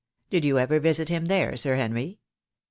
[0.31, 1.55] Did you ever visit him there.
[1.55, 2.17] Sir Henry?